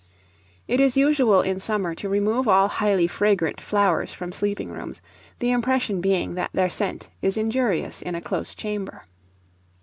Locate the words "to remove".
1.93-2.47